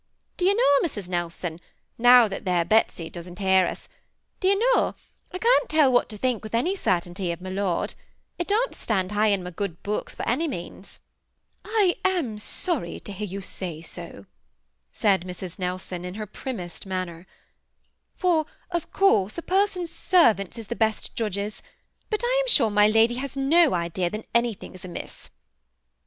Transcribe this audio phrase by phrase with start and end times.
[0.35, 1.07] Do you know Mrs.
[1.07, 1.59] Nelson,
[1.99, 3.87] now that there Betsy don't hear us,—
[4.39, 4.95] do you know,
[5.31, 7.93] I can't tell what to think with any cer^ tainty of my lord.
[8.35, 10.97] He d(m't stand high in my good books by any means.""
[11.83, 14.25] I am sorry to hear you say so,"
[14.91, 15.59] said Mrs.
[15.59, 17.27] Nelson, in her primmest manner,
[18.19, 21.61] ^'for of course a person's servants is the best judges;
[22.09, 25.29] but I am sure my lady has no idea that anything is amiss."